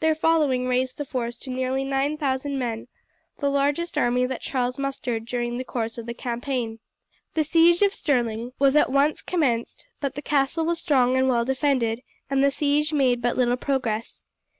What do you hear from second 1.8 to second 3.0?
nine thousand men